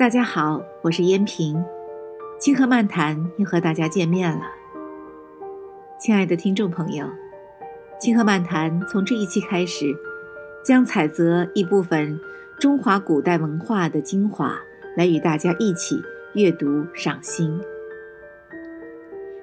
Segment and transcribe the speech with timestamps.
[0.00, 1.62] 大家好，我是燕平，
[2.38, 4.40] 清河漫谈又和大家见面了。
[5.98, 7.04] 亲爱的听众朋友，
[8.00, 9.94] 清河漫谈从这一期开始，
[10.64, 12.18] 将采择一部分
[12.58, 14.58] 中华古代文化的精华，
[14.96, 16.00] 来与大家一起
[16.32, 17.60] 阅读赏心。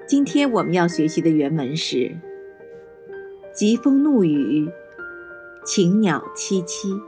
[0.08, 2.10] 今天我们要学习的原文是：
[3.54, 4.68] 疾风怒雨，
[5.64, 7.00] 禽鸟凄凄，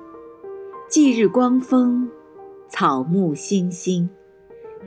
[0.88, 2.08] 霁日光风。
[2.72, 4.08] 草木欣欣，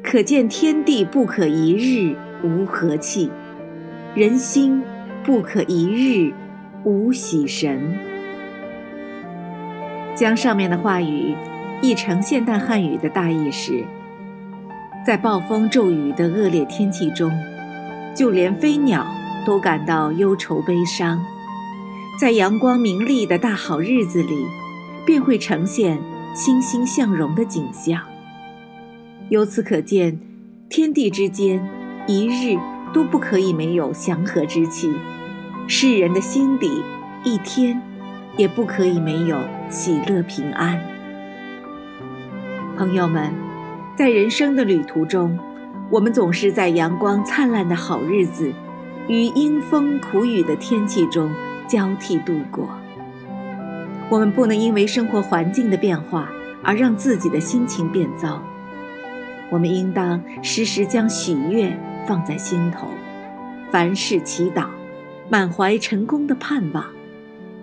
[0.01, 3.29] 可见天地不可一日无和气，
[4.15, 4.81] 人心
[5.25, 6.33] 不可一日
[6.85, 7.93] 无喜神。
[10.15, 11.35] 将上面的话语
[11.81, 13.83] 译成现代汉语的大意是：
[15.05, 17.29] 在暴风骤雨的恶劣天气中，
[18.15, 19.05] 就连飞鸟
[19.45, 21.19] 都感到忧愁悲伤；
[22.17, 24.45] 在阳光明丽的大好日子里，
[25.05, 25.99] 便会呈现。
[26.33, 28.01] 欣欣向荣的景象。
[29.29, 30.19] 由此可见，
[30.67, 31.63] 天地之间
[32.07, 32.57] 一日
[32.91, 34.89] 都不可以没有祥和之气；
[35.67, 36.83] 世人的心底
[37.23, 37.79] 一天
[38.35, 39.37] 也不可以没有
[39.69, 40.79] 喜乐平安。
[42.75, 43.31] 朋友们，
[43.95, 45.37] 在人生的旅途中，
[45.91, 48.51] 我们总是在阳光灿烂的好日子
[49.07, 51.31] 与阴风苦雨的天气中
[51.67, 52.67] 交替度过。
[54.09, 56.29] 我们不能因为生活环境的变化
[56.61, 58.41] 而让自己的心情变糟，
[59.49, 62.87] 我们应当时时将喜悦放在心头，
[63.71, 64.67] 凡事祈祷，
[65.29, 66.85] 满怀成功的盼望，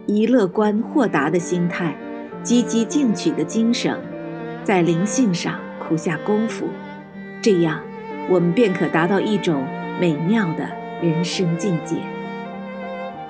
[0.06, 1.94] 以乐观豁达的心态，
[2.42, 3.96] 积极进取的精神，
[4.64, 6.66] 在灵性上苦下功夫，
[7.40, 7.80] 这样
[8.28, 9.64] 我们便可达到一种
[10.00, 10.68] 美妙的
[11.00, 11.96] 人生境界。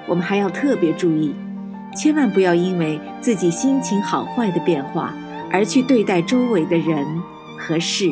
[0.06, 1.34] 我们还要特别注意。
[1.96, 5.12] 千万不要因为自己心情好坏的变化
[5.50, 7.04] 而去对待周围的人
[7.58, 8.10] 和事。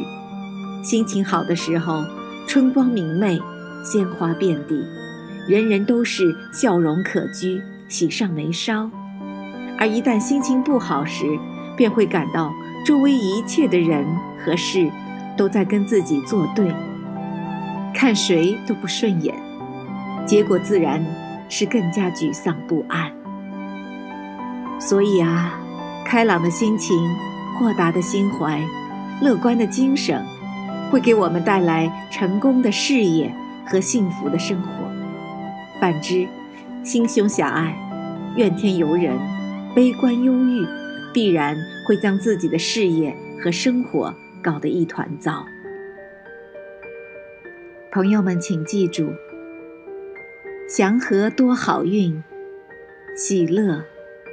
[0.83, 2.05] 心情好的时候，
[2.47, 3.41] 春光明媚，
[3.85, 4.87] 鲜花遍地，
[5.49, 8.91] 人人都是笑容可掬，喜上眉梢；
[9.79, 11.25] 而一旦心情不好时，
[11.77, 12.53] 便会感到
[12.85, 14.05] 周围一切的人
[14.45, 14.89] 和事
[15.37, 16.73] 都在跟自己作对，
[17.95, 19.35] 看谁都不顺眼，
[20.27, 21.05] 结果自然
[21.49, 23.18] 是更加沮丧不安。
[24.81, 25.61] 所以啊，
[26.07, 26.97] 开朗的心情、
[27.59, 28.65] 豁达的心怀、
[29.21, 30.25] 乐观的精神，
[30.91, 33.35] 会给我们带来成功的事业
[33.67, 34.69] 和幸福的生活。
[35.81, 36.27] 反之，
[36.85, 37.77] 心胸狭隘、
[38.37, 39.19] 怨天尤人、
[39.75, 40.67] 悲观忧郁，
[41.13, 41.57] 必然
[41.87, 45.45] 会将自己的事业和生活搞得一团糟。
[47.91, 49.13] 朋友们，请记住：
[50.69, 52.23] 祥和多好运，
[53.17, 53.85] 喜乐。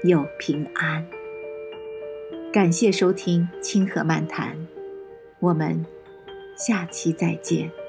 [0.06, 1.06] 又平安。
[2.54, 4.56] 感谢收听《清河漫谈》，
[5.40, 5.86] 我们
[6.56, 7.85] 下期再见。